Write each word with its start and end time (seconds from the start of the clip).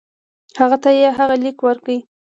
هغه 0.59 0.77
ته 0.83 0.89
یې 0.99 1.07
هغه 1.17 1.35
لیک 1.43 1.57
ورکړ. 1.63 1.95